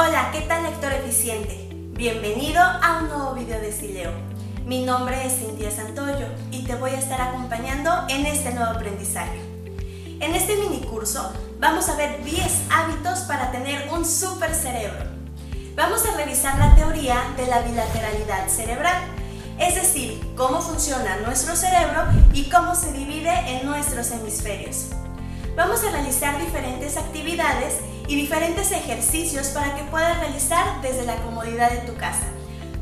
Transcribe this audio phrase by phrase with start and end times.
[0.00, 1.70] Hola, ¿qué tal lector eficiente?
[1.72, 4.12] Bienvenido a un nuevo video de Sileo.
[4.64, 9.40] Mi nombre es Cintia Santoyo y te voy a estar acompañando en este nuevo aprendizaje.
[10.20, 15.04] En este mini curso vamos a ver 10 hábitos para tener un super cerebro.
[15.74, 19.02] Vamos a revisar la teoría de la bilateralidad cerebral,
[19.58, 24.90] es decir, cómo funciona nuestro cerebro y cómo se divide en nuestros hemisferios.
[25.56, 31.70] Vamos a realizar diferentes actividades y diferentes ejercicios para que puedas realizar desde la comodidad
[31.70, 32.24] de tu casa.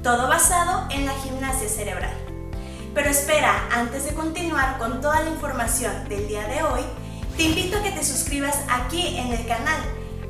[0.02, 2.15] Todo basado en la gimnasia cerebral.
[2.95, 6.80] Pero espera, antes de continuar con toda la información del día de hoy,
[7.37, 9.80] te invito a que te suscribas aquí en el canal.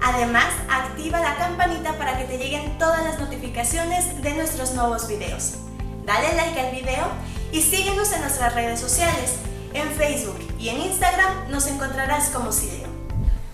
[0.03, 5.59] Además, activa la campanita para que te lleguen todas las notificaciones de nuestros nuevos videos.
[6.05, 7.07] Dale like al video
[7.53, 9.37] y síguenos en nuestras redes sociales.
[9.75, 12.86] En Facebook y en Instagram nos encontrarás como Sileo.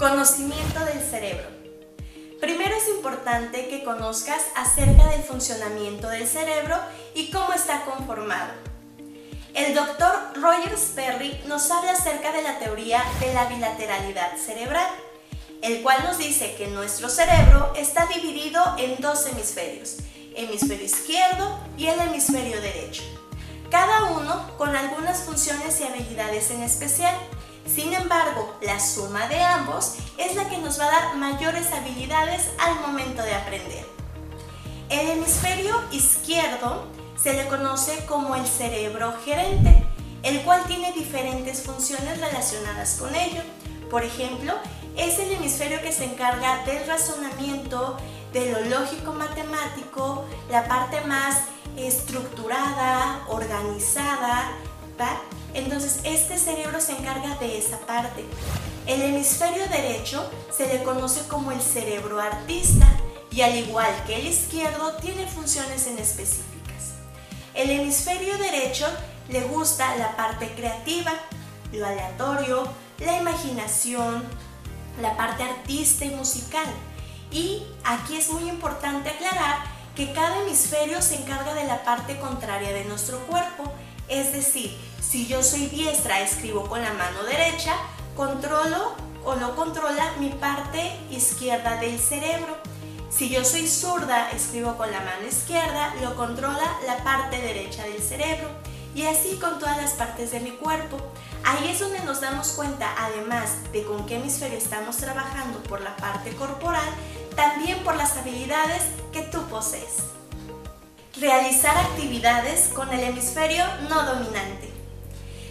[0.03, 1.47] Conocimiento del cerebro.
[2.41, 6.77] Primero es importante que conozcas acerca del funcionamiento del cerebro
[7.15, 8.53] y cómo está conformado.
[9.55, 14.91] El doctor Roger Sperry nos habla acerca de la teoría de la bilateralidad cerebral,
[15.63, 19.99] el cual nos dice que nuestro cerebro está dividido en dos hemisferios,
[20.35, 23.05] hemisferio izquierdo y el hemisferio derecho,
[23.71, 27.15] cada uno con algunas funciones y habilidades en especial.
[27.67, 32.51] Sin embargo, la suma de ambos es la que nos va a dar mayores habilidades
[32.59, 33.87] al momento de aprender.
[34.89, 39.87] El hemisferio izquierdo se le conoce como el cerebro gerente,
[40.23, 43.43] el cual tiene diferentes funciones relacionadas con ello.
[43.91, 44.55] Por ejemplo,
[44.97, 47.97] es el hemisferio que se encarga del razonamiento,
[48.33, 51.39] de lo lógico matemático, la parte más
[51.77, 54.51] estructurada, organizada.
[55.55, 58.25] Entonces, este cerebro se encarga de esa parte.
[58.87, 62.87] El hemisferio derecho se le conoce como el cerebro artista
[63.31, 66.95] y al igual que el izquierdo tiene funciones en específicas.
[67.55, 68.87] El hemisferio derecho
[69.29, 71.13] le gusta la parte creativa,
[71.73, 72.67] lo aleatorio,
[72.99, 74.25] la imaginación,
[75.01, 76.67] la parte artista y musical.
[77.31, 79.59] Y aquí es muy importante aclarar
[79.95, 83.73] que cada hemisferio se encarga de la parte contraria de nuestro cuerpo
[84.13, 87.75] es decir, si yo soy diestra, escribo con la mano derecha,
[88.15, 92.59] controlo o no controla mi parte izquierda del cerebro.
[93.09, 98.03] Si yo soy zurda, escribo con la mano izquierda, lo controla la parte derecha del
[98.03, 98.49] cerebro.
[98.95, 100.99] Y así con todas las partes de mi cuerpo.
[101.45, 105.97] Ahí es donde nos damos cuenta, además de con qué hemisferio estamos trabajando por la
[105.97, 106.89] parte corporal,
[107.35, 110.13] también por las habilidades que tú posees.
[111.23, 114.69] Realizar actividades con el hemisferio no dominante.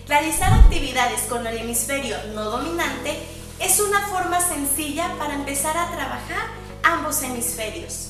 [0.06, 3.18] Realizar actividades con el hemisferio no dominante
[3.58, 6.50] es una forma sencilla para empezar a trabajar
[6.84, 8.10] ambos hemisferios.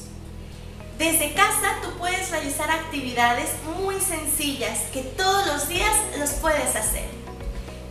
[0.97, 7.05] Desde casa tú puedes realizar actividades muy sencillas que todos los días los puedes hacer.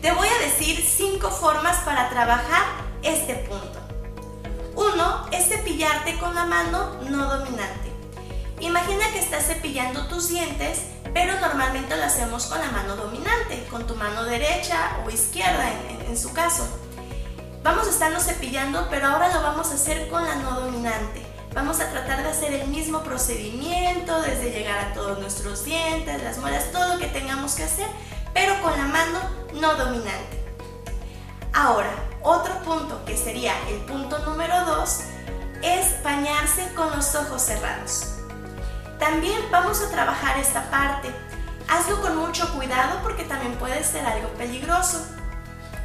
[0.02, 2.64] Te voy a decir cinco formas para trabajar
[3.04, 3.78] este punto.
[4.74, 7.89] Uno es cepillarte con la mano no dominante.
[8.60, 10.82] Imagina que estás cepillando tus dientes,
[11.14, 15.70] pero normalmente lo hacemos con la mano dominante, con tu mano derecha o izquierda
[16.06, 16.68] en, su caso.
[17.62, 21.24] Vamos a estarnos cepillando, pero ahora lo vamos a hacer con la no dominante.
[21.54, 26.36] Vamos a tratar de hacer el mismo procedimiento, desde llegar a todos nuestros dientes, las
[26.36, 27.88] muelas, todo lo que tengamos que hacer,
[28.34, 29.20] pero con la mano
[29.54, 30.38] no dominante.
[31.54, 31.90] Ahora,
[32.22, 35.00] otro punto que sería el punto número 2
[35.62, 38.19] es bañarse con los ojos cerrados.
[39.00, 41.10] También vamos a trabajar esta parte.
[41.68, 45.06] Hazlo con mucho cuidado porque también puede ser algo peligroso.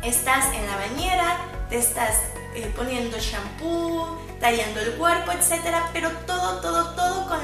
[0.04, 1.38] Estás en la bañera,
[1.70, 2.16] te estás
[2.56, 7.40] eh, poniendo shampoo, tallando el cuerpo, etcétera, pero todo, todo, todo con,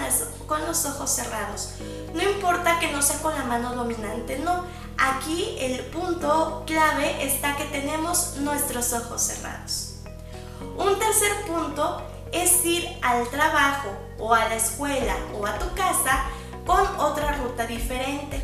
[0.45, 1.75] con los ojos cerrados.
[2.13, 4.65] No importa que no sea con la mano dominante, no.
[4.97, 9.95] Aquí el punto clave está que tenemos nuestros ojos cerrados.
[10.77, 16.26] Un tercer punto es ir al trabajo o a la escuela o a tu casa
[16.66, 18.41] con otra ruta diferente.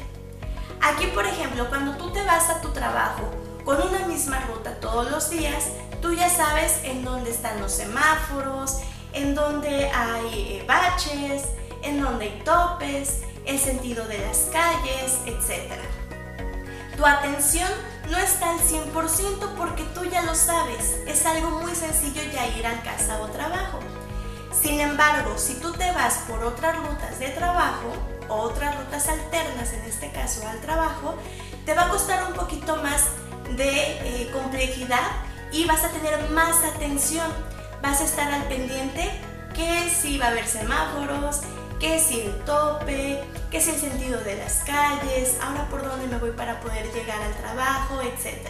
[0.82, 3.30] Aquí, por ejemplo, cuando tú te vas a tu trabajo
[3.64, 5.66] con una misma ruta todos los días,
[6.02, 8.80] tú ya sabes en dónde están los semáforos,
[9.14, 11.44] en dónde hay eh, baches,
[11.84, 15.74] en dónde hay topes, el sentido de las calles, etc.
[16.96, 17.70] Tu atención
[18.10, 21.00] no está al 100% porque tú ya lo sabes.
[21.08, 23.80] Es algo muy sencillo ya ir a casa o trabajo.
[24.68, 27.94] Sin embargo, si tú te vas por otras rutas de trabajo
[28.28, 31.16] otras rutas alternas, en este caso al trabajo,
[31.66, 33.06] te va a costar un poquito más
[33.56, 35.10] de eh, complejidad
[35.54, 37.32] y vas a tener más atención.
[37.82, 39.10] Vas a estar al pendiente
[39.56, 41.40] que si si va a haber semáforos,
[41.80, 46.18] qué si el tope, qué es el sentido de las calles, ahora por dónde me
[46.18, 48.50] voy para poder llegar al trabajo, etc.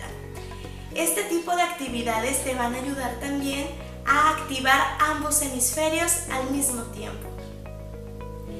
[0.96, 3.68] Este tipo de actividades te van a ayudar también
[4.08, 7.28] a activar ambos hemisferios al mismo tiempo.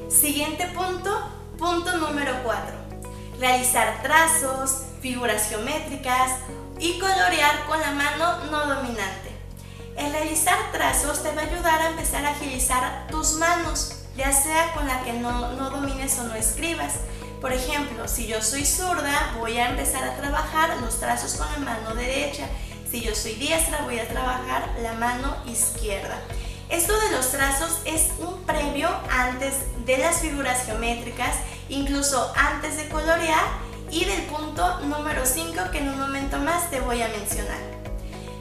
[0.10, 1.10] Siguiente punto,
[1.58, 2.76] punto número 4.
[3.40, 6.32] Realizar trazos, figuras geométricas
[6.80, 9.32] y colorear con la mano no dominante.
[9.96, 14.74] El realizar trazos te va a ayudar a empezar a agilizar tus manos, ya sea
[14.74, 16.96] con la que no, no domines o no escribas.
[17.42, 21.58] Por ejemplo, si yo soy zurda, voy a empezar a trabajar los trazos con la
[21.60, 22.48] mano derecha.
[22.90, 26.22] Si yo soy diestra, voy a trabajar la mano izquierda.
[26.70, 29.56] Esto de los trazos es un previo antes
[29.86, 31.36] de las figuras geométricas,
[31.68, 33.44] incluso antes de colorear
[33.92, 37.60] y del punto número 5 que en un momento más te voy a mencionar.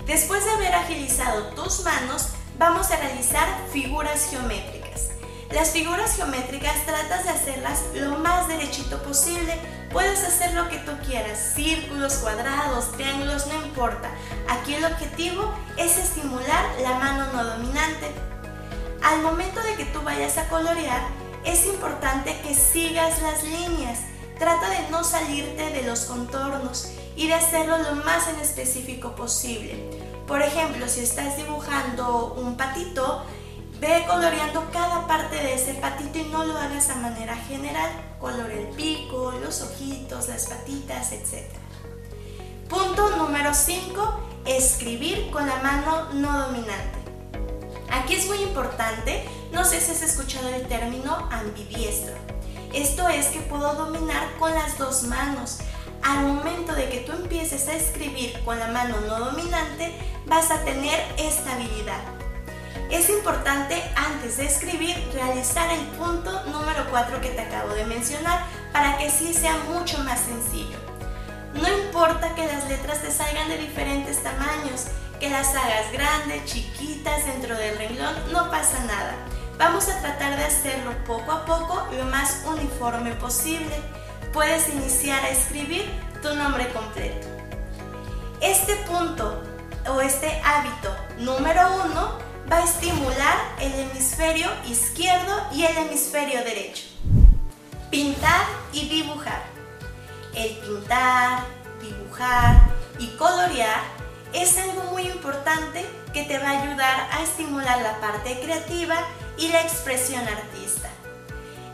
[0.06, 2.28] Después de haber agilizado tus manos,
[2.58, 5.10] vamos a realizar figuras geométricas.
[5.50, 9.54] Las figuras geométricas tratas de hacerlas lo más derechito posible.
[9.96, 14.10] Puedes hacer lo que tú quieras, círculos, cuadrados, triángulos, no importa.
[14.46, 18.10] Aquí el objetivo es estimular la mano no dominante.
[19.02, 21.00] Al momento de que tú vayas a colorear,
[21.46, 24.00] es importante que sigas las líneas.
[24.38, 29.82] Trata de no salirte de los contornos y de hacerlo lo más en específico posible.
[30.26, 33.24] Por ejemplo, si estás dibujando un patito,
[33.80, 37.90] Ve coloreando cada parte de ese patito y no lo hagas a manera general.
[38.26, 41.44] Colore el pico, los ojitos, las patitas, etc.
[42.68, 44.20] Punto número 5.
[44.44, 46.98] Escribir con la mano no dominante.
[47.88, 52.16] Aquí es muy importante, no sé si has escuchado el término ambidiestro.
[52.74, 55.58] Esto es que puedo dominar con las dos manos.
[56.02, 59.96] Al momento de que tú empieces a escribir con la mano no dominante,
[60.26, 62.15] vas a tener estabilidad
[62.90, 68.44] es importante antes de escribir realizar el punto número 4 que te acabo de mencionar
[68.72, 70.78] para que sí sea mucho más sencillo.
[71.54, 74.86] No importa que las letras te salgan de diferentes tamaños,
[75.18, 79.14] que las hagas grandes, chiquitas dentro del renglón, no pasa nada.
[79.58, 83.74] Vamos a tratar de hacerlo poco a poco lo más uniforme posible.
[84.32, 85.90] Puedes iniciar a escribir
[86.22, 87.26] tu nombre completo.
[88.42, 89.42] Este punto
[89.88, 96.84] o este hábito número 1 va a estimular el hemisferio izquierdo y el hemisferio derecho.
[97.90, 99.42] Pintar y dibujar.
[100.34, 101.44] El pintar,
[101.80, 102.60] dibujar
[102.98, 103.80] y colorear
[104.32, 108.96] es algo muy importante que te va a ayudar a estimular la parte creativa
[109.38, 110.90] y la expresión artista.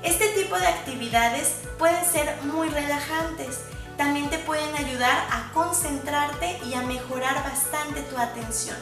[0.03, 3.61] Este tipo de actividades pueden ser muy relajantes,
[3.97, 8.77] también te pueden ayudar a concentrarte y a mejorar bastante tu atención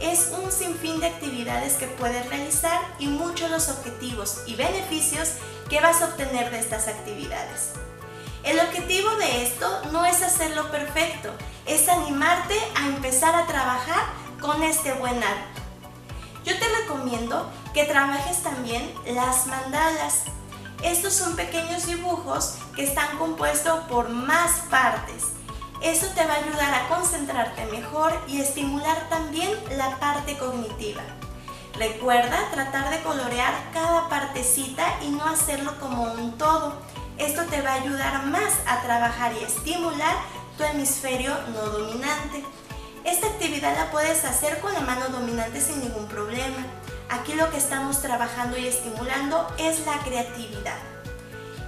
[0.00, 5.34] es un sinfín de actividades que puedes realizar y muchos los objetivos y beneficios
[5.68, 7.72] que vas a obtener de estas actividades.
[8.44, 11.30] El objetivo de esto no es hacerlo perfecto,
[11.66, 14.04] es animarte a empezar a trabajar
[14.40, 15.60] con este buen hábito.
[16.44, 20.22] Yo te recomiendo que trabajes también las mandalas.
[20.82, 25.37] Estos son pequeños dibujos que están compuestos por más partes
[25.82, 31.02] esto te va a ayudar a concentrarte mejor y estimular también la parte cognitiva.
[31.74, 36.80] Recuerda tratar de colorear cada partecita y no hacerlo como un todo.
[37.18, 40.16] Esto te va a ayudar más a trabajar y estimular
[40.56, 42.44] tu hemisferio no dominante.
[43.04, 46.66] Esta actividad la puedes hacer con la mano dominante sin ningún problema.
[47.08, 50.76] Aquí lo que estamos trabajando y estimulando es la creatividad.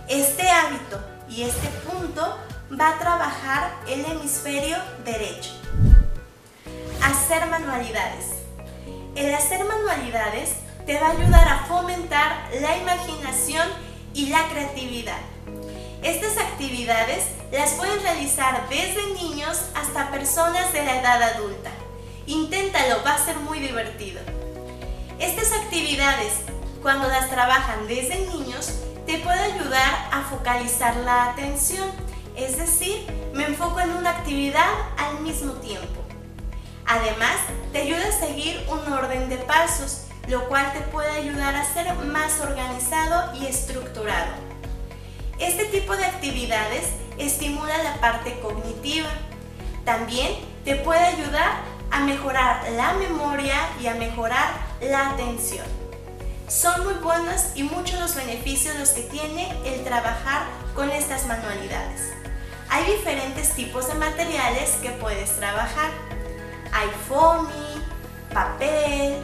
[0.09, 2.37] Este hábito y este punto
[2.79, 5.51] va a trabajar el hemisferio derecho.
[7.03, 8.27] Hacer manualidades.
[9.17, 10.51] El hacer manualidades
[10.87, 13.69] te va a ayudar a fomentar la imaginación
[14.15, 15.19] y la creatividad.
[16.03, 21.71] Estas actividades las pueden realizar desde niños hasta personas de la edad adulta.
[22.27, 24.21] Inténtalo, va a ser muy divertido.
[25.19, 26.35] Estas actividades,
[26.83, 28.73] cuando las trabajan desde niños,
[29.07, 31.91] te puede ayudar a focalizar la atención
[32.45, 36.01] es decir, me enfoco en una actividad al mismo tiempo.
[36.87, 37.37] Además,
[37.73, 41.95] te ayuda a seguir un orden de pasos, lo cual te puede ayudar a ser
[41.95, 44.33] más organizado y estructurado.
[45.39, 46.85] Este tipo de actividades
[47.19, 49.09] estimula la parte cognitiva.
[49.85, 50.33] También
[50.65, 55.67] te puede ayudar a mejorar la memoria y a mejorar la atención.
[56.49, 62.20] Son muy buenos y muchos los beneficios los que tiene el trabajar con estas manualidades.
[62.71, 65.91] Hay diferentes tipos de materiales que puedes trabajar.
[66.73, 67.83] Hay foamy,
[68.33, 69.17] papel,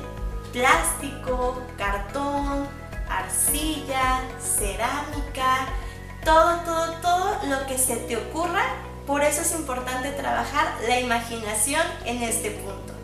[0.52, 2.66] plástico, cartón,
[3.08, 5.68] arcilla, cerámica,
[6.24, 8.64] todo, todo, todo lo que se te ocurra.
[9.06, 12.94] Por eso es importante trabajar la imaginación en este punto.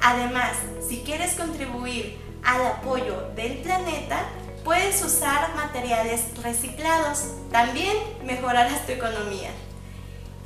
[0.00, 0.52] Además,
[0.88, 4.24] si quieres contribuir al apoyo del planeta,
[4.64, 7.24] puedes usar materiales reciclados.
[7.50, 9.50] También mejorarás tu economía.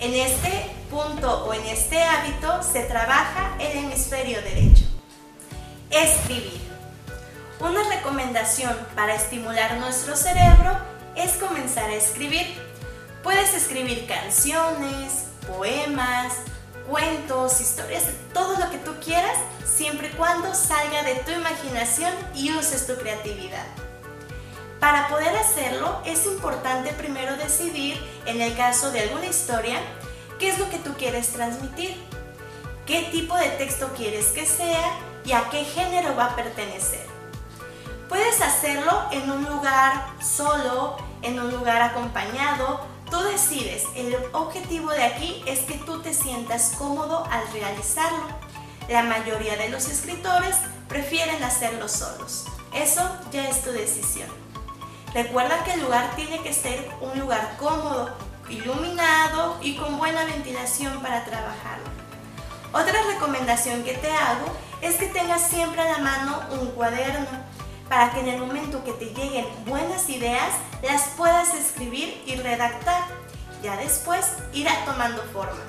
[0.01, 4.85] En este punto o en este hábito se trabaja el hemisferio derecho.
[5.91, 6.61] Escribir.
[7.61, 10.77] Una recomendación para estimular nuestro cerebro
[11.17, 12.47] es comenzar a escribir.
[13.23, 16.35] Puedes escribir canciones, poemas,
[16.89, 22.53] cuentos, historias, todo lo que tú quieras, siempre y cuando salga de tu imaginación y
[22.53, 23.84] uses tu creatividad.
[24.85, 29.81] Para poder hacerlo es importante primero decidir, en el caso de alguna historia,
[30.39, 31.97] qué es lo que tú quieres transmitir,
[32.85, 37.07] qué tipo de texto quieres que sea y a qué género va a pertenecer.
[38.11, 43.85] Puedes hacerlo en un lugar solo, en un lugar acompañado, tú decides.
[43.97, 48.27] El objetivo de aquí es que tú te sientas cómodo al realizarlo.
[48.91, 50.57] La mayoría de los escritores
[50.91, 52.45] prefieren hacerlo solos.
[52.75, 53.01] Eso
[53.33, 54.45] ya es tu decisión.
[55.15, 58.11] Recuerda que el lugar tiene que ser un lugar cómodo,
[58.49, 61.85] iluminado y con buena ventilación para trabajarlo.
[62.73, 64.47] Otra recomendación que te hago
[64.81, 67.29] es que tengas siempre a la mano un cuaderno
[67.89, 70.53] para que en el momento que te lleguen buenas ideas
[70.83, 73.05] las puedas escribir y redactar.
[73.63, 75.63] Ya después irá tomando forma.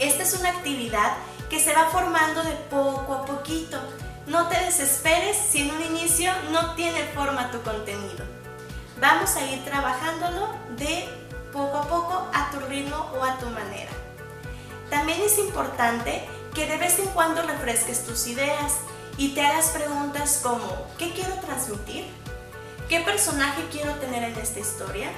[0.00, 1.12] Esta es una actividad
[1.48, 3.78] que se va formando de poco a poquito.
[4.26, 8.39] No te desesperes si en un inicio no tiene forma tu contenido.
[9.00, 11.08] Vamos a ir trabajándolo de
[11.52, 13.90] poco a poco a tu ritmo o a tu manera.
[14.90, 18.74] También es importante que de vez en cuando refresques tus ideas
[19.16, 22.04] y te hagas preguntas como ¿qué quiero transmitir?
[22.90, 25.10] ¿Qué personaje quiero tener en esta historia?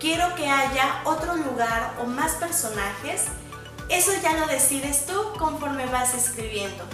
[0.00, 3.26] ¿Quiero que haya otro lugar o más personajes?
[3.88, 6.84] Eso ya lo decides tú conforme vas escribiendo.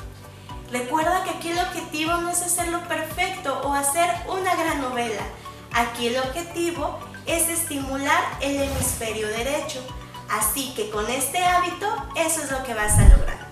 [0.70, 5.22] Recuerda que aquí el objetivo no es hacerlo perfecto o hacer una gran novela.
[5.72, 9.80] Aquí el objetivo es estimular el hemisferio derecho.
[10.28, 13.48] Así que con este hábito eso es lo que vas a lograr.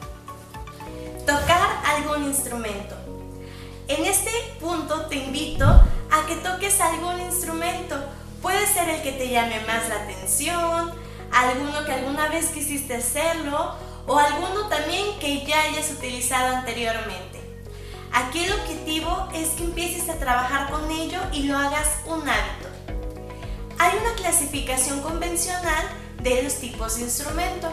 [1.26, 2.94] Tocar algún instrumento.
[3.88, 4.30] En este
[4.60, 7.96] punto te invito a que toques algún instrumento.
[8.42, 10.92] Puede ser el que te llame más la atención,
[11.32, 13.74] alguno que alguna vez quisiste hacerlo
[14.06, 17.35] o alguno también que ya hayas utilizado anteriormente.
[18.16, 22.66] Aquí el objetivo es que empieces a trabajar con ello y lo hagas un hábito.
[23.78, 25.84] Hay una clasificación convencional
[26.22, 27.68] de los tipos de instrumento.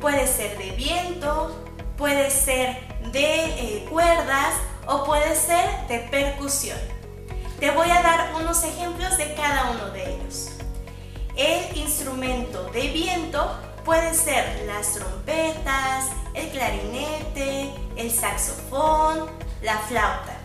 [0.00, 1.62] Puede ser de viento,
[1.98, 2.78] puede ser
[3.12, 4.54] de eh, cuerdas
[4.86, 6.78] o puede ser de percusión.
[7.60, 10.52] Te voy a dar unos ejemplos de cada uno de ellos.
[11.36, 20.36] El instrumento de viento puede ser las trompetas, el clarinete, el saxofón, la flauta.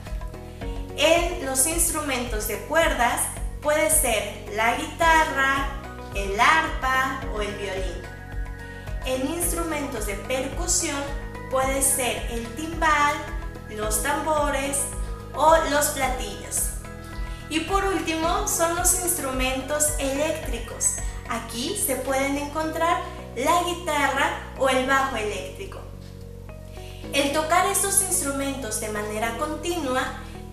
[0.96, 3.22] En los instrumentos de cuerdas
[3.62, 5.68] puede ser la guitarra,
[6.16, 8.02] el arpa o el violín.
[9.06, 11.02] En instrumentos de percusión
[11.50, 13.16] puede ser el timbal,
[13.70, 14.80] los tambores
[15.34, 16.72] o los platillos.
[17.50, 20.96] Y por último son los instrumentos eléctricos.
[21.30, 23.02] Aquí se pueden encontrar
[23.36, 25.87] la guitarra o el bajo eléctrico.
[27.14, 30.04] El tocar estos instrumentos de manera continua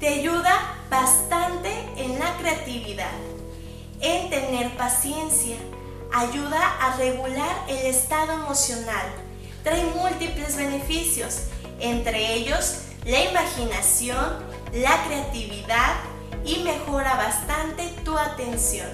[0.01, 3.13] te ayuda bastante en la creatividad,
[4.01, 5.57] en tener paciencia,
[6.13, 9.07] ayuda a regular el estado emocional,
[9.63, 11.45] trae múltiples beneficios,
[11.81, 14.39] entre ellos la imaginación,
[14.73, 15.97] la creatividad
[16.45, 18.89] y mejora bastante tu atención.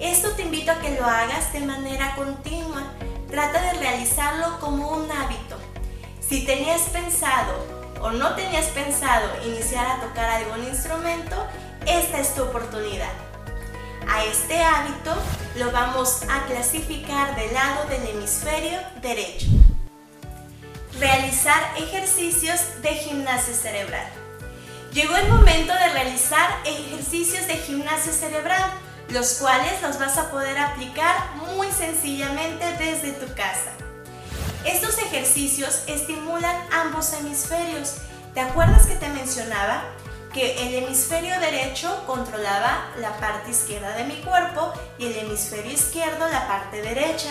[0.00, 2.82] Esto te invito a que lo hagas de manera continua.
[3.30, 5.56] Trata de realizarlo como un hábito.
[6.32, 7.52] Si tenías pensado
[8.00, 11.36] o no tenías pensado iniciar a tocar algún instrumento,
[11.86, 13.12] esta es tu oportunidad.
[14.08, 15.14] A este hábito
[15.56, 19.48] lo vamos a clasificar del lado del hemisferio derecho.
[20.98, 24.06] Realizar ejercicios de gimnasia cerebral.
[24.94, 28.70] Llegó el momento de realizar ejercicios de gimnasia cerebral,
[29.10, 31.14] los cuales los vas a poder aplicar
[31.46, 33.81] muy sencillamente desde tu casa.
[34.64, 37.94] Estos ejercicios estimulan ambos hemisferios.
[38.32, 39.82] ¿Te acuerdas que te mencionaba
[40.32, 46.28] que el hemisferio derecho controlaba la parte izquierda de mi cuerpo y el hemisferio izquierdo
[46.28, 47.30] la parte derecha?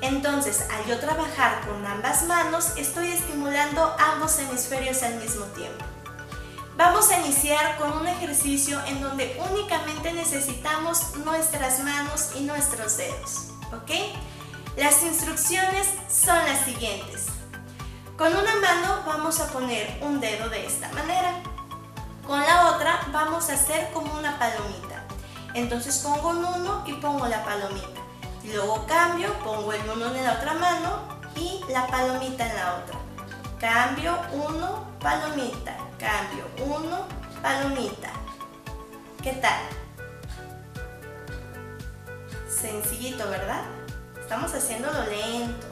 [0.00, 5.84] Entonces, al yo trabajar con ambas manos, estoy estimulando ambos hemisferios al mismo tiempo.
[6.78, 13.48] Vamos a iniciar con un ejercicio en donde únicamente necesitamos nuestras manos y nuestros dedos,
[13.70, 13.90] ¿ok?
[14.76, 17.26] Las instrucciones son las siguientes.
[18.16, 21.34] Con una mano vamos a poner un dedo de esta manera.
[22.24, 25.04] Con la otra vamos a hacer como una palomita.
[25.54, 28.00] Entonces pongo un uno y pongo la palomita.
[28.44, 32.98] Luego cambio, pongo el uno en la otra mano y la palomita en la otra.
[33.58, 35.76] Cambio, uno, palomita.
[35.98, 37.06] Cambio, uno,
[37.42, 38.10] palomita.
[39.20, 39.60] ¿Qué tal?
[42.48, 43.79] Sencillito, ¿verdad?
[44.30, 45.66] Estamos haciéndolo lento.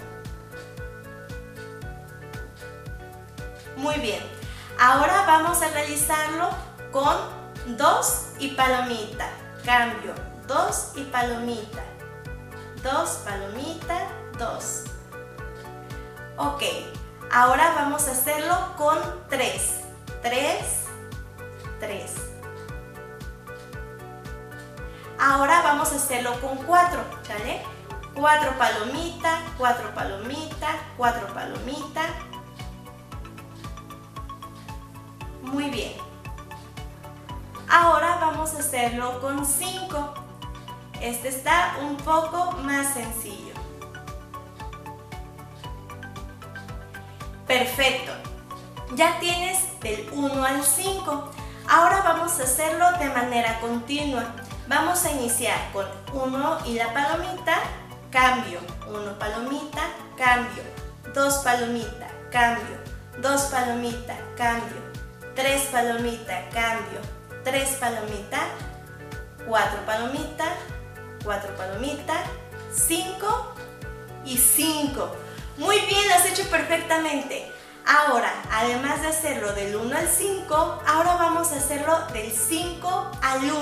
[3.77, 4.21] Muy bien.
[4.81, 6.51] Ahora vamos a realizarlo
[6.91, 7.17] con
[7.77, 9.29] dos y palomita.
[9.65, 10.13] Cambio,
[10.49, 11.85] dos y palomita.
[12.83, 14.87] Dos, palomita, dos.
[16.37, 16.65] Ok,
[17.31, 18.99] ahora vamos a hacerlo con
[19.29, 19.83] tres.
[20.21, 20.83] Tres,
[21.79, 22.13] tres.
[25.17, 27.78] Ahora vamos a hacerlo con cuatro, ¿sale?
[28.19, 32.03] Cuatro palomita, cuatro palomita, cuatro palomita.
[35.41, 35.93] Muy bien.
[37.69, 40.15] Ahora vamos a hacerlo con cinco.
[41.01, 43.55] Este está un poco más sencillo.
[47.47, 48.11] Perfecto.
[48.97, 51.31] Ya tienes del 1 al 5.
[51.69, 54.25] Ahora vamos a hacerlo de manera continua.
[54.67, 57.61] Vamos a iniciar con 1 y la palomita,
[58.11, 59.83] cambio, 1 palomita,
[60.17, 60.63] cambio,
[61.15, 62.77] 2 palomita, cambio,
[63.19, 64.77] 2 palomita, cambio,
[65.35, 67.01] 3 palomita, cambio,
[67.45, 68.39] 3 palomita,
[69.47, 70.45] 4 palomita,
[71.25, 72.15] 4 palomita,
[72.73, 73.55] 5
[74.25, 75.17] y 5.
[75.59, 77.53] Muy bien, lo has hecho perfectamente.
[77.87, 83.45] Ahora, además de hacerlo del 1 al 5, ahora vamos a hacerlo del 5 al
[83.45, 83.59] 1.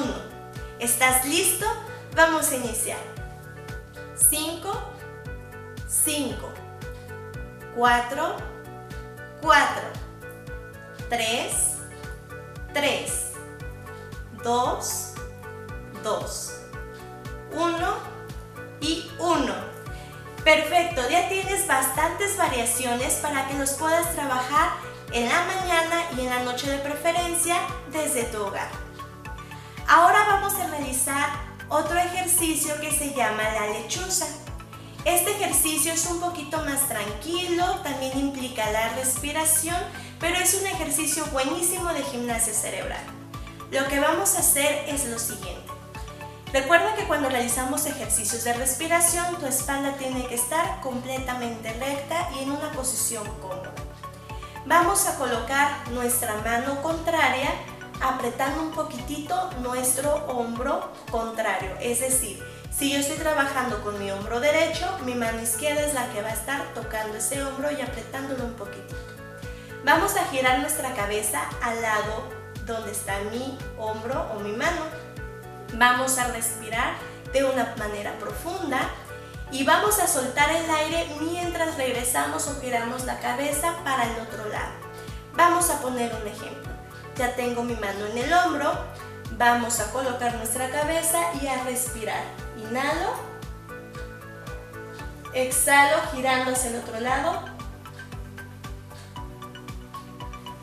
[0.80, 1.66] ¿Estás listo?
[2.14, 3.15] Vamos a iniciar.
[4.16, 4.72] 5,
[5.86, 6.52] 5,
[7.76, 8.36] 4,
[9.42, 9.82] 4,
[11.10, 11.76] 3,
[12.72, 13.32] 3,
[14.42, 15.14] 2,
[16.02, 16.52] 2,
[17.52, 17.96] 1
[18.80, 19.54] y 1.
[20.42, 24.70] Perfecto, ya tienes bastantes variaciones para que los puedas trabajar
[25.12, 27.56] en la mañana y en la noche de preferencia
[27.92, 28.68] desde tu hogar.
[29.88, 34.26] Ahora vamos a realizar otro ejercicio que se llama la lechuza.
[35.04, 39.76] Este ejercicio es un poquito más tranquilo, también implica la respiración,
[40.18, 43.04] pero es un ejercicio buenísimo de gimnasia cerebral.
[43.70, 45.66] Lo que vamos a hacer es lo siguiente.
[46.52, 52.44] Recuerda que cuando realizamos ejercicios de respiración, tu espalda tiene que estar completamente recta y
[52.44, 53.72] en una posición cómoda.
[54.64, 57.50] Vamos a colocar nuestra mano contraria
[58.00, 61.70] apretando un poquitito nuestro hombro contrario.
[61.80, 62.42] Es decir,
[62.76, 66.28] si yo estoy trabajando con mi hombro derecho, mi mano izquierda es la que va
[66.28, 68.96] a estar tocando ese hombro y apretándolo un poquitito.
[69.84, 72.28] Vamos a girar nuestra cabeza al lado
[72.66, 74.82] donde está mi hombro o mi mano.
[75.74, 76.94] Vamos a respirar
[77.32, 78.90] de una manera profunda
[79.52, 84.48] y vamos a soltar el aire mientras regresamos o giramos la cabeza para el otro
[84.48, 84.72] lado.
[85.34, 86.75] Vamos a poner un ejemplo.
[87.16, 88.72] Ya tengo mi mano en el hombro.
[89.32, 92.22] Vamos a colocar nuestra cabeza y a respirar.
[92.58, 93.14] Inhalo.
[95.32, 97.56] Exhalo girando hacia el otro lado.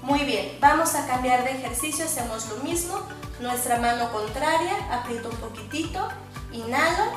[0.01, 2.99] Muy bien, vamos a cambiar de ejercicio, hacemos lo mismo.
[3.39, 6.07] Nuestra mano contraria, aprieto un poquitito,
[6.51, 7.11] inhalo.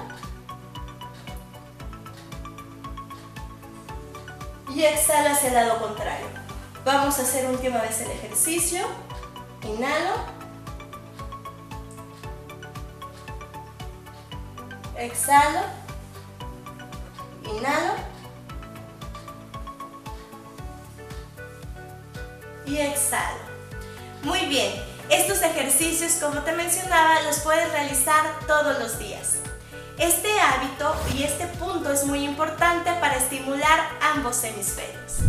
[4.74, 6.26] Y exhalo hacia el lado contrario.
[6.84, 8.86] Vamos a hacer última vez el ejercicio.
[9.62, 10.14] Inhalo.
[14.96, 15.60] Exhalo.
[17.44, 17.94] Inhalo.
[22.66, 23.46] Y exhalo.
[24.22, 24.72] Muy bien,
[25.08, 29.36] estos ejercicios, como te mencionaba, los puedes realizar todos los días.
[29.98, 35.20] Este hábito y este punto es muy importante para estimular ambos hemisferios.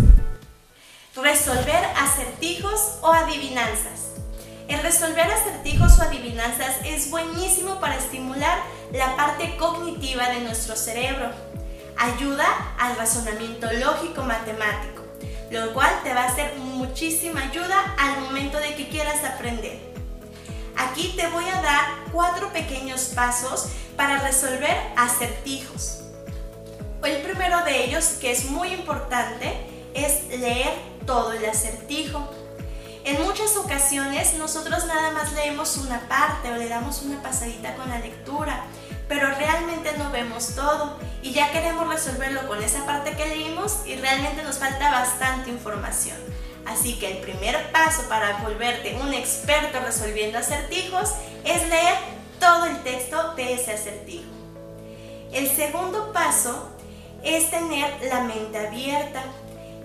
[1.16, 4.07] Resolver acertijos o adivinanzas.
[4.67, 8.60] El resolver acertijos o adivinanzas es buenísimo para estimular
[8.91, 11.32] la parte cognitiva de nuestro cerebro.
[11.97, 12.45] Ayuda
[12.77, 15.03] al razonamiento lógico matemático,
[15.51, 19.80] lo cual te va a hacer muchísima ayuda al momento de que quieras aprender.
[20.75, 26.01] Aquí te voy a dar cuatro pequeños pasos para resolver acertijos.
[27.03, 29.53] El primero de ellos, que es muy importante,
[29.93, 30.73] es leer
[31.06, 32.30] todo el acertijo.
[33.08, 37.88] En muchas ocasiones nosotros nada más leemos una parte o le damos una pasadita con
[37.88, 38.65] la lectura,
[39.08, 43.96] pero realmente no vemos todo y ya queremos resolverlo con esa parte que leímos y
[43.96, 46.17] realmente nos falta bastante información.
[46.65, 51.13] Así que el primer paso para volverte un experto resolviendo acertijos
[51.46, 51.96] es leer
[52.41, 54.28] todo el texto de ese acertijo.
[55.32, 56.72] El segundo paso
[57.24, 59.24] es tener la mente abierta.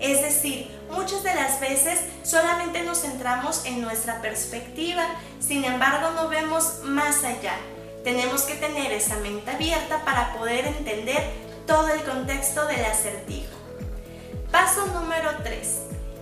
[0.01, 5.05] Es decir, muchas de las veces solamente nos centramos en nuestra perspectiva,
[5.39, 7.55] sin embargo no vemos más allá.
[8.03, 11.21] Tenemos que tener esa mente abierta para poder entender
[11.65, 13.53] todo el contexto del acertijo.
[14.51, 15.81] Paso número 3.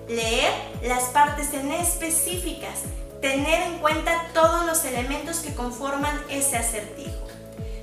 [0.09, 0.51] Leer
[0.83, 2.81] las partes en específicas.
[3.21, 7.30] Tener en cuenta todos los elementos que conforman ese acertijo.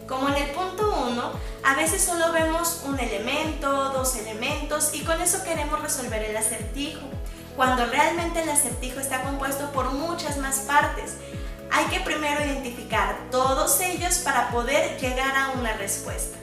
[0.08, 1.32] Como en el punto 1,
[1.64, 7.06] a veces solo vemos un elemento, dos elementos y con eso queremos resolver el acertijo,
[7.56, 11.16] cuando realmente el acertijo está compuesto por muchas más partes.
[11.70, 16.38] Hay que primero identificar todos ellos para poder llegar a una respuesta.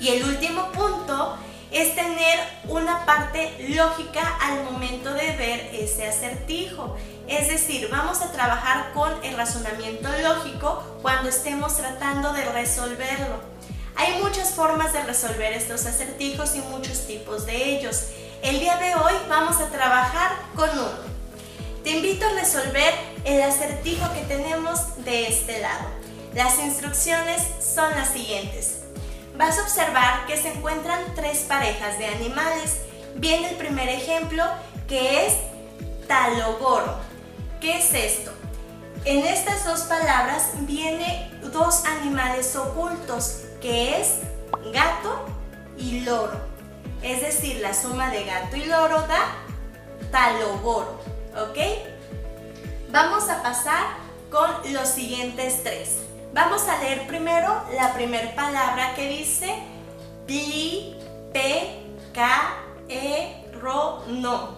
[0.00, 1.36] Y el último punto
[1.74, 6.96] es tener una parte lógica al momento de ver ese acertijo.
[7.26, 13.40] Es decir, vamos a trabajar con el razonamiento lógico cuando estemos tratando de resolverlo.
[13.96, 18.04] Hay muchas formas de resolver estos acertijos y muchos tipos de ellos.
[18.42, 21.14] El día de hoy vamos a trabajar con uno.
[21.82, 25.88] Te invito a resolver el acertijo que tenemos de este lado.
[26.34, 28.83] Las instrucciones son las siguientes.
[29.36, 32.82] Vas a observar que se encuentran tres parejas de animales.
[33.16, 34.44] Viene el primer ejemplo
[34.86, 35.34] que es
[36.06, 36.98] talogoro.
[37.60, 38.30] ¿Qué es esto?
[39.04, 44.20] En estas dos palabras viene dos animales ocultos, que es
[44.72, 45.26] gato
[45.76, 46.40] y loro.
[47.02, 49.34] Es decir, la suma de gato y loro da
[50.10, 51.00] talogoro,
[51.36, 51.58] ¿ok?
[52.90, 53.84] Vamos a pasar
[54.30, 56.03] con los siguientes tres.
[56.34, 59.54] Vamos a leer primero la primera palabra que dice
[60.26, 60.96] pli,
[61.32, 61.80] pe,
[62.12, 62.56] ca,
[62.88, 64.56] e, ro, no.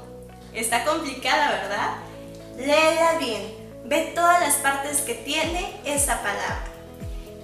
[0.54, 1.96] Está complicada, ¿verdad?
[2.56, 3.42] léela bien,
[3.84, 6.64] ve todas las partes que tiene esa palabra.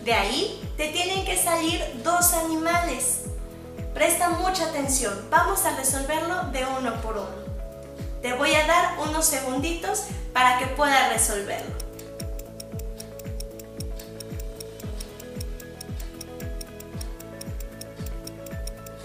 [0.02, 3.24] De ahí te tienen que salir dos animales.
[3.92, 7.42] Presta mucha atención, vamos a resolverlo de uno por uno.
[8.22, 11.91] Te voy a dar unos segunditos para que puedas resolverlo.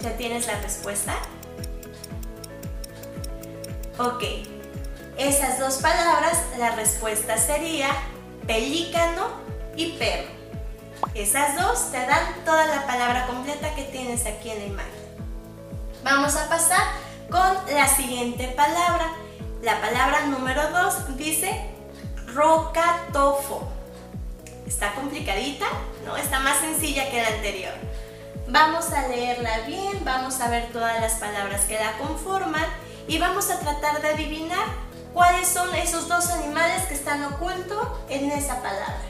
[0.08, 1.16] ¿Ya tienes la respuesta?
[3.98, 4.24] Ok,
[5.18, 7.90] esas dos palabras, la respuesta sería
[8.46, 9.26] pelícano
[9.76, 10.30] y perro.
[11.12, 14.92] Esas dos te dan toda la palabra completa que tienes aquí en la imagen.
[16.02, 16.80] Vamos a pasar
[17.28, 19.12] con la siguiente palabra.
[19.60, 21.66] La palabra número 2 dice
[22.32, 23.68] rocatofo.
[24.66, 25.66] ¿Está complicadita?
[26.06, 27.87] No, está más sencilla que la anterior.
[28.48, 32.66] Vamos a leerla bien, vamos a ver todas las palabras que la conforman
[33.06, 38.30] y vamos a tratar de adivinar ¿Cuáles son esos dos animales que están ocultos en
[38.30, 39.02] esa palabra?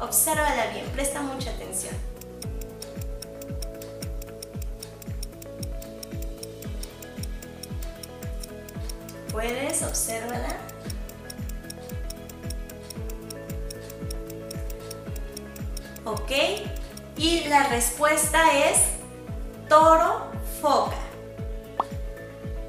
[0.00, 1.94] Obsérvala bien, presta mucha atención.
[9.30, 9.82] ¿Puedes?
[9.82, 10.56] Obsérvala.
[16.04, 16.32] ¿Ok?
[17.16, 18.78] Y la respuesta es
[19.68, 20.96] toro foca.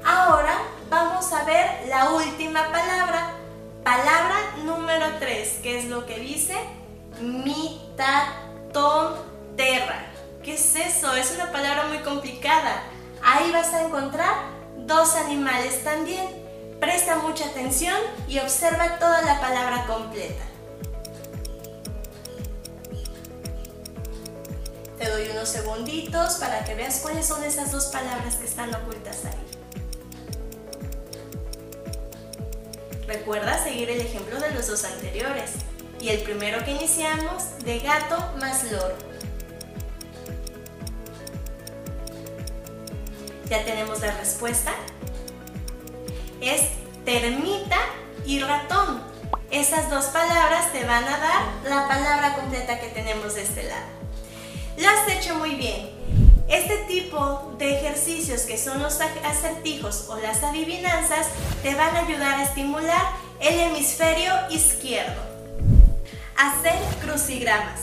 [0.04, 0.58] Ahora
[0.88, 3.34] vamos a ver la última palabra.
[3.84, 6.54] Palabra número 3, que es lo que dice
[9.58, 10.06] terra.
[10.42, 11.14] ¿Qué es eso?
[11.14, 12.84] Es una palabra muy complicada.
[13.22, 14.34] Ahí vas a encontrar
[14.78, 16.26] dos animales también.
[16.80, 17.96] Presta mucha atención
[18.28, 20.47] y observa toda la palabra completa.
[24.98, 29.24] Te doy unos segunditos para que veas cuáles son esas dos palabras que están ocultas
[29.26, 29.58] ahí.
[33.06, 35.52] Recuerda seguir el ejemplo de los dos anteriores
[36.00, 38.96] y el primero que iniciamos de gato más loro.
[43.48, 44.72] Ya tenemos la respuesta.
[46.40, 46.62] Es
[47.04, 47.78] termita
[48.26, 49.02] y ratón.
[49.50, 53.97] Esas dos palabras te van a dar la palabra completa que tenemos de este lado.
[54.78, 55.90] Lo has hecho muy bien.
[56.46, 61.26] Este tipo de ejercicios que son los acertijos o las adivinanzas
[61.64, 63.02] te van a ayudar a estimular
[63.40, 65.20] el hemisferio izquierdo.
[66.36, 67.80] Hacer crucigramas.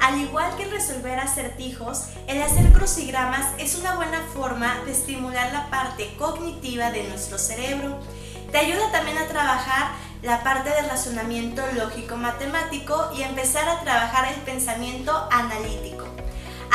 [0.00, 5.70] Al igual que resolver acertijos, el hacer crucigramas es una buena forma de estimular la
[5.70, 7.98] parte cognitiva de nuestro cerebro,
[8.52, 9.90] Te ayuda también a trabajar
[10.22, 15.97] la parte del razonamiento lógico-matemático y empezar a trabajar el pensamiento analítico.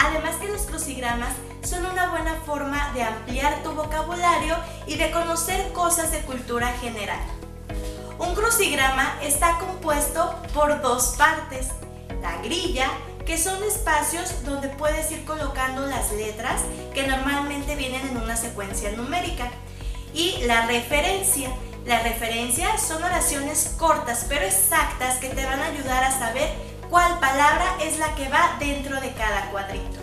[0.03, 5.71] Además que los crucigramas son una buena forma de ampliar tu vocabulario y de conocer
[5.71, 7.21] cosas de cultura general.
[8.19, 11.69] Un crucigrama está compuesto por dos partes,
[12.21, 12.89] la grilla,
[13.25, 16.61] que son espacios donde puedes ir colocando las letras
[16.93, 19.49] que normalmente vienen en una secuencia numérica,
[20.13, 21.49] y la referencia,
[21.85, 27.17] la referencia son oraciones cortas pero exactas que te van a ayudar a saber cuál
[27.17, 29.99] palabra es la que va dentro de cada cuadrito.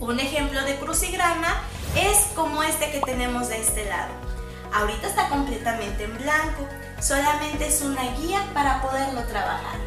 [0.00, 1.62] Un ejemplo de crucigrama
[1.94, 4.12] es como este que tenemos de este lado.
[4.74, 6.66] Ahorita está completamente en blanco,
[7.00, 9.78] solamente es una guía para poderlo trabajar.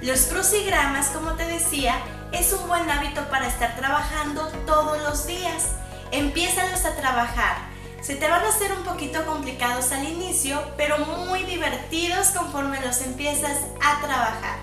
[0.00, 1.96] Los crucigramas, como te decía,
[2.30, 5.72] es un buen hábito para estar trabajando todos los días.
[6.12, 7.56] Empiézalos a trabajar
[8.04, 13.00] se te van a hacer un poquito complicados al inicio, pero muy divertidos conforme los
[13.00, 14.58] empiezas a trabajar.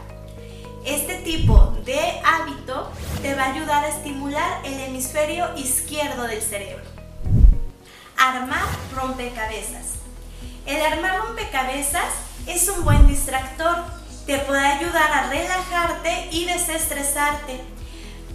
[0.85, 2.91] Este tipo de hábito
[3.23, 6.83] te va a ayudar a estimular el hemisferio izquierdo del cerebro.
[8.15, 9.95] Armar rompecabezas.
[10.67, 12.13] El armar rompecabezas
[12.45, 13.75] es un buen distractor.
[14.27, 17.59] Te puede ayudar a relajarte y desestresarte.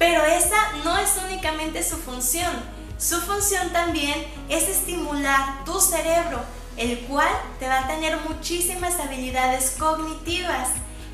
[0.01, 6.41] Pero esa no es únicamente su función su función también es estimular tu cerebro,
[6.77, 7.29] el cual
[7.59, 10.71] te va a tener muchísimas habilidades cognitivas.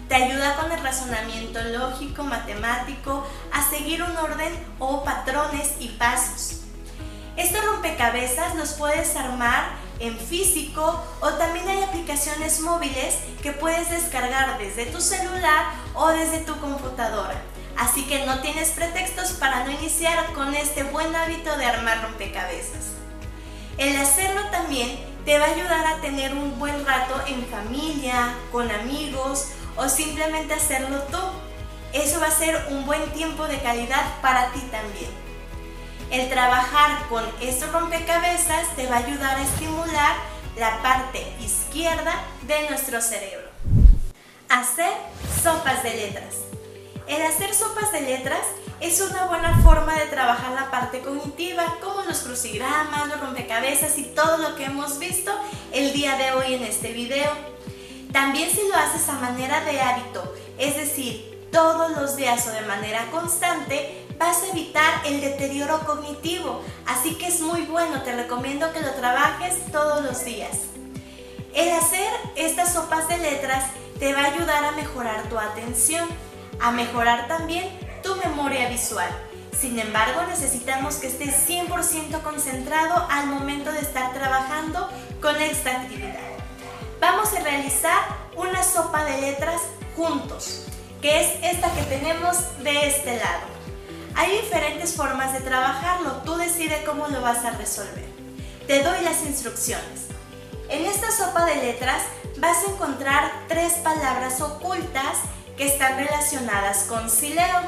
[0.08, 6.60] Te ayuda con el razonamiento lógico, matemático, a seguir un orden o patrones y pasos.
[7.36, 14.58] Estos rompecabezas los puedes armar en físico o también hay aplicaciones móviles que puedes descargar
[14.58, 17.40] desde tu celular o desde tu computadora.
[17.76, 22.92] Así que no tienes pretextos para no iniciar con este buen hábito de armar rompecabezas.
[23.78, 28.70] El hacerlo también te va a ayudar a tener un buen rato en familia, con
[28.70, 31.18] amigos o simplemente hacerlo tú.
[31.92, 35.10] Eso va a ser un buen tiempo de calidad para ti también.
[36.10, 40.16] El trabajar con estos rompecabezas te va a ayudar a estimular
[40.56, 43.48] la parte izquierda de nuestro cerebro.
[44.48, 44.92] Hacer
[45.42, 46.51] sopas de letras.
[47.06, 48.40] El hacer sopas de letras
[48.80, 54.04] es una buena forma de trabajar la parte cognitiva, como los crucigramas, los rompecabezas y
[54.04, 55.32] todo lo que hemos visto
[55.72, 57.30] el día de hoy en este video.
[58.12, 62.62] También si lo haces a manera de hábito, es decir, todos los días o de
[62.62, 66.62] manera constante, vas a evitar el deterioro cognitivo.
[66.86, 70.58] Así que es muy bueno, te recomiendo que lo trabajes todos los días.
[71.54, 73.64] El hacer estas sopas de letras
[73.98, 76.08] te va a ayudar a mejorar tu atención
[76.60, 77.68] a mejorar también
[78.02, 79.08] tu memoria visual.
[79.58, 84.88] Sin embargo, necesitamos que estés 100% concentrado al momento de estar trabajando
[85.20, 86.18] con esta actividad.
[87.00, 87.98] Vamos a realizar
[88.36, 89.60] una sopa de letras
[89.96, 90.66] juntos,
[91.00, 93.52] que es esta que tenemos de este lado.
[94.14, 98.06] Hay diferentes formas de trabajarlo, tú decides cómo lo vas a resolver.
[98.66, 100.06] Te doy las instrucciones.
[100.68, 102.02] En esta sopa de letras
[102.38, 105.18] vas a encontrar tres palabras ocultas
[105.56, 107.60] que están relacionadas con Sileo.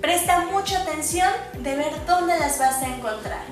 [0.00, 3.44] Presta mucha atención de ver dónde las vas a encontrar.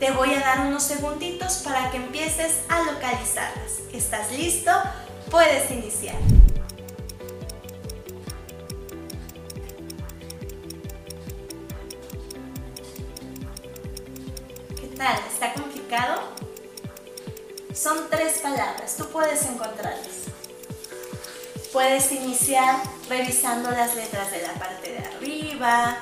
[0.00, 3.80] Te voy a dar unos segunditos para que empieces a localizarlas.
[3.92, 4.72] ¿Estás listo?
[5.30, 6.16] Puedes iniciar.
[14.80, 15.18] ¿Qué tal?
[15.32, 16.22] ¿Está complicado?
[17.74, 20.21] Son tres palabras, tú puedes encontrarlas.
[21.72, 25.96] Puedes iniciar revisando las letras de la parte de arriba,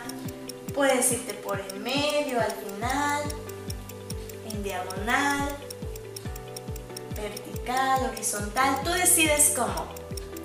[0.74, 3.22] puedes irte por el medio, al final,
[4.50, 5.48] en diagonal,
[7.14, 9.87] vertical, horizontal, tú decides cómo.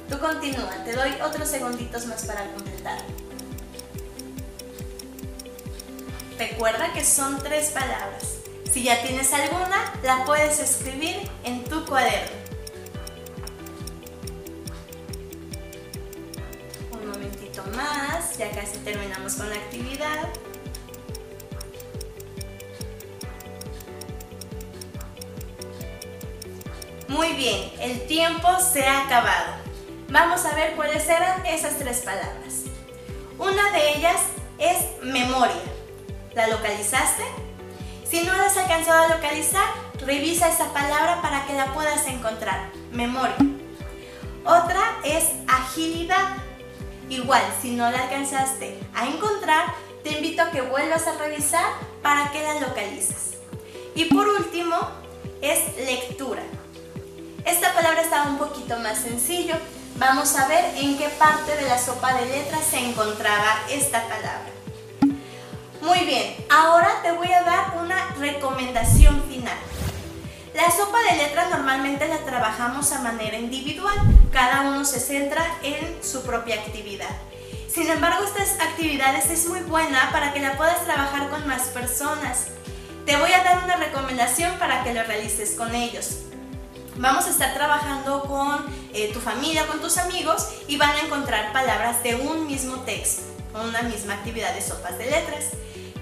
[0.07, 2.99] Tú continúa, te doy otros segunditos más para completar.
[6.37, 8.35] Recuerda que son tres palabras.
[8.71, 12.44] Si ya tienes alguna, la puedes escribir en tu cuaderno.
[17.75, 20.29] Más, ya casi terminamos con la actividad.
[27.07, 29.53] Muy bien, el tiempo se ha acabado.
[30.09, 32.63] Vamos a ver cuáles eran esas tres palabras.
[33.37, 34.21] Una de ellas
[34.57, 35.55] es memoria.
[36.33, 37.23] ¿La localizaste?
[38.09, 39.65] Si no la has alcanzado a localizar,
[40.05, 42.69] revisa esa palabra para que la puedas encontrar.
[42.91, 43.35] Memoria.
[44.45, 46.37] Otra es agilidad.
[47.09, 51.65] Igual, si no la alcanzaste a encontrar, te invito a que vuelvas a revisar
[52.01, 53.35] para que la localices.
[53.95, 54.75] Y por último,
[55.41, 56.41] es lectura.
[57.45, 59.55] Esta palabra estaba un poquito más sencillo.
[59.97, 64.51] Vamos a ver en qué parte de la sopa de letras se encontraba esta palabra.
[65.81, 69.57] Muy bien, ahora te voy a dar una recomendación final.
[70.55, 73.93] La sopa de letras normalmente la trabajamos a manera individual,
[74.31, 77.09] cada uno se centra en su propia actividad.
[77.67, 82.47] Sin embargo, estas actividades es muy buena para que la puedas trabajar con más personas.
[83.05, 86.19] Te voy a dar una recomendación para que lo realices con ellos.
[86.95, 91.51] Vamos a estar trabajando con eh, tu familia, con tus amigos y van a encontrar
[91.51, 95.47] palabras de un mismo texto, una misma actividad de sopas de letras.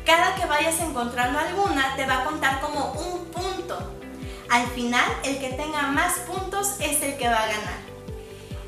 [0.06, 3.53] Cada que vayas encontrando alguna te va a contar como un punto.
[4.54, 7.80] Al final, el que tenga más puntos es el que va a ganar.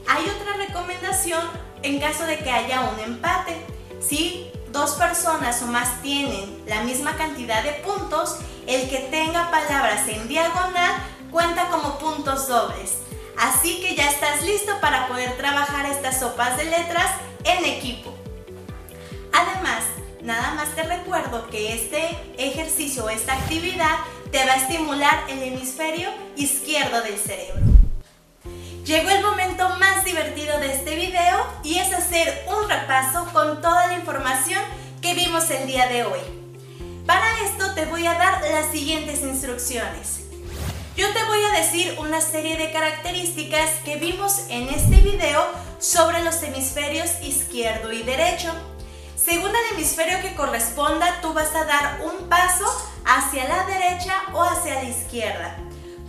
[0.07, 1.47] Hay otra recomendación
[1.83, 3.55] en caso de que haya un empate.
[3.99, 10.07] Si dos personas o más tienen la misma cantidad de puntos, el que tenga palabras
[10.07, 10.95] en diagonal
[11.29, 12.97] cuenta como puntos dobles.
[13.37, 17.11] Así que ya estás listo para poder trabajar estas sopas de letras
[17.43, 18.11] en equipo.
[19.31, 19.83] Además,
[20.25, 23.95] Nada más te recuerdo que este ejercicio o esta actividad
[24.35, 27.61] te va a estimular el hemisferio izquierdo del cerebro.
[28.83, 33.87] Llegó el momento más divertido de este video y es hacer un repaso con toda
[33.87, 34.61] la información
[35.01, 36.19] que vimos el día de hoy.
[37.05, 40.25] Para esto te voy a dar las siguientes instrucciones.
[40.97, 45.47] Yo te voy a decir una serie de características que vimos en este video
[45.79, 48.51] sobre los hemisferios izquierdo y derecho.
[49.15, 52.65] Según el hemisferio que corresponda, tú vas a dar un paso
[53.05, 55.55] hacia la derecha o hacia la izquierda.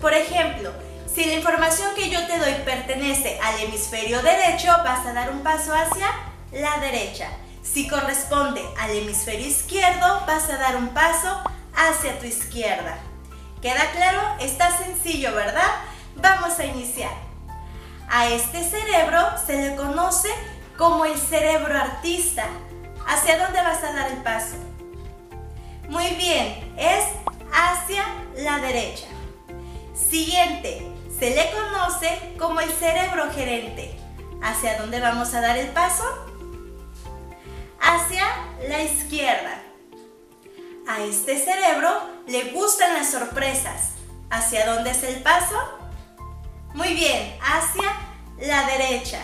[0.01, 0.73] Por ejemplo,
[1.13, 5.43] si la información que yo te doy pertenece al hemisferio derecho, vas a dar un
[5.43, 6.09] paso hacia
[6.53, 7.29] la derecha.
[7.63, 11.43] Si corresponde al hemisferio izquierdo, vas a dar un paso
[11.75, 12.99] hacia tu izquierda.
[13.63, 14.21] ¿Queda claro?
[14.41, 15.71] Está sencillo, ¿verdad?
[16.17, 17.13] Vamos a iniciar.
[18.09, 20.29] A este cerebro se le conoce
[20.77, 22.47] como el cerebro artista
[23.07, 24.57] ¿Hacia dónde vas a dar el paso?
[25.89, 27.05] Muy bien, es
[27.53, 28.05] hacia
[28.37, 29.07] la derecha.
[29.95, 30.87] Siguiente,
[31.19, 33.99] se le conoce como el cerebro gerente.
[34.43, 36.05] ¿Hacia dónde vamos a dar el paso?
[37.81, 38.27] Hacia
[38.69, 39.63] la izquierda.
[40.87, 43.93] A este cerebro le gustan las sorpresas.
[44.31, 45.57] ¿Hacia dónde es el paso?
[46.75, 47.97] Muy bien, hacia
[48.39, 49.21] la derecha.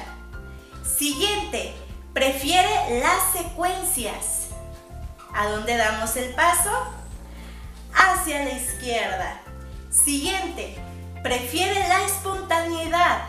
[0.84, 1.74] Siguiente,
[2.12, 4.41] Prefiere las secuencias.
[5.34, 6.70] ¿A dónde damos el paso?
[7.94, 9.40] Hacia la izquierda.
[9.90, 10.76] Siguiente.
[11.22, 13.22] Prefiere la espontaneidad.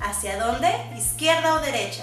[0.00, 0.68] ¿Hacia dónde?
[0.96, 2.02] ¿Izquierda o derecha?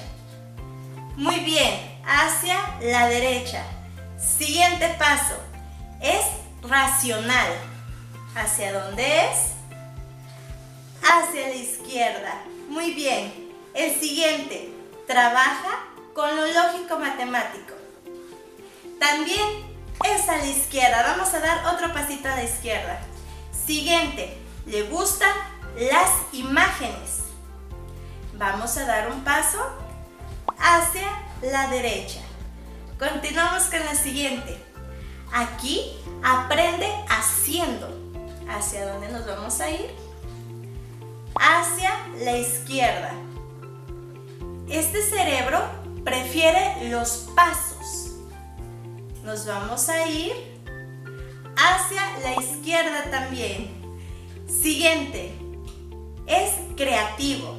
[1.15, 3.63] Muy bien, hacia la derecha.
[4.17, 5.36] Siguiente paso.
[6.00, 6.23] Es
[6.62, 7.52] racional.
[8.36, 9.54] ¿Hacia dónde es?
[11.02, 12.34] Hacia la izquierda.
[12.69, 13.34] Muy bien.
[13.73, 14.69] El siguiente
[15.08, 17.76] trabaja con lo lógico matemático.
[18.99, 19.67] También
[20.05, 21.15] es a la izquierda.
[21.15, 22.99] Vamos a dar otro pasito a la izquierda.
[23.65, 25.31] Siguiente, le gustan
[25.75, 27.23] las imágenes.
[28.33, 29.60] Vamos a dar un paso
[30.60, 31.07] hacia
[31.41, 32.19] la derecha.
[32.99, 34.57] Continuamos con la siguiente.
[35.31, 37.95] Aquí aprende haciendo.
[38.49, 39.91] ¿Hacia dónde nos vamos a ir?
[41.36, 41.91] Hacia
[42.23, 43.12] la izquierda.
[44.69, 45.60] Este cerebro
[46.03, 48.07] prefiere los pasos.
[49.27, 50.31] Nos vamos a ir
[51.57, 53.69] hacia la izquierda también.
[54.47, 55.33] Siguiente,
[56.25, 57.57] es creativo.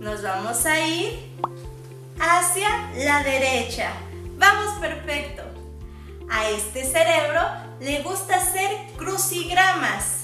[0.00, 1.12] Nos vamos a ir
[2.18, 3.92] hacia la derecha.
[4.38, 5.42] Vamos perfecto.
[6.30, 7.42] A este cerebro
[7.80, 10.22] le gusta hacer crucigramas.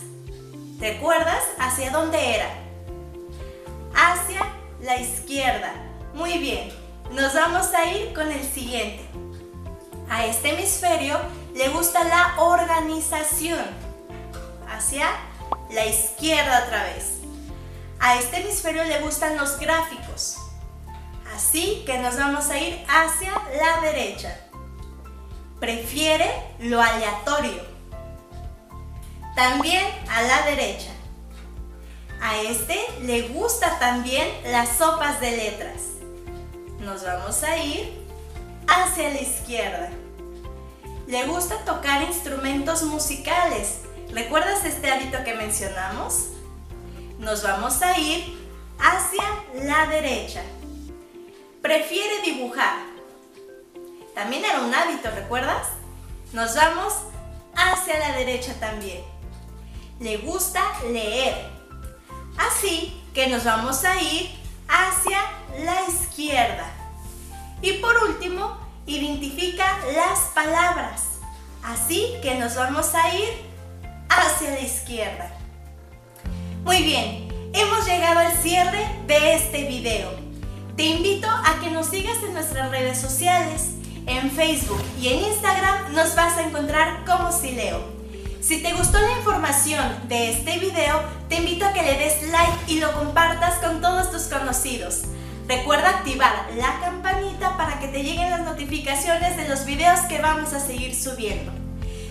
[0.81, 2.49] ¿Te acuerdas hacia dónde era?
[3.95, 4.41] Hacia
[4.81, 5.75] la izquierda.
[6.15, 6.71] Muy bien,
[7.11, 9.22] nos vamos a ir con el siguiente.
[10.13, 11.19] A este hemisferio
[11.55, 13.65] le gusta la organización.
[14.69, 15.09] Hacia
[15.71, 17.21] la izquierda otra vez.
[17.99, 20.37] A este hemisferio le gustan los gráficos.
[21.35, 24.39] Así que nos vamos a ir hacia la derecha.
[25.59, 27.63] Prefiere lo aleatorio.
[29.35, 30.91] También a la derecha.
[32.21, 35.81] A este le gusta también las sopas de letras.
[36.81, 38.07] Nos vamos a ir
[38.69, 40.02] hacia la izquierda.
[41.07, 43.81] Le gusta tocar instrumentos musicales.
[44.11, 46.29] ¿Recuerdas este hábito que mencionamos?
[47.19, 48.39] Nos vamos a ir
[48.79, 49.25] hacia
[49.65, 50.43] la derecha.
[51.61, 52.75] Prefiere dibujar.
[54.15, 55.69] También era un hábito, ¿recuerdas?
[56.33, 56.95] Nos vamos
[57.55, 59.03] hacia la derecha también
[60.03, 61.49] le gusta leer.
[62.37, 64.31] Así que nos vamos a ir
[64.69, 65.21] hacia
[65.65, 66.71] la izquierda.
[67.61, 71.03] Y por último, identifica las palabras.
[71.63, 73.29] Así que nos vamos a ir
[74.09, 75.31] hacia la izquierda.
[76.65, 80.11] Muy bien, hemos llegado al cierre de este video.
[80.77, 83.71] Te invito a que nos sigas en nuestras redes sociales.
[84.07, 87.81] En Facebook y en Instagram nos vas a encontrar como Sileo.
[88.41, 92.53] Si te gustó la información de este video, te invito a que le des like
[92.67, 95.03] y lo compartas con todos tus conocidos.
[95.49, 100.53] Recuerda activar la campanita para que te lleguen las notificaciones de los videos que vamos
[100.53, 101.53] a seguir subiendo.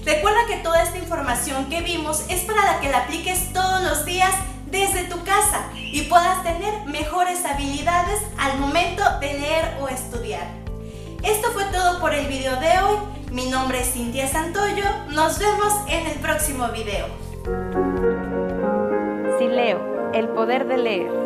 [0.06, 4.32] Recuerda que toda esta información que vimos es para que la apliques todos los días
[4.72, 10.48] desde tu casa y puedas tener mejores habilidades al momento de leer o estudiar.
[11.24, 12.98] Esto fue todo por el video de hoy.
[13.32, 14.86] Mi nombre es Cintia Santoyo.
[15.10, 17.08] Nos vemos en el próximo video.
[19.38, 21.21] Si leo, el poder de leer.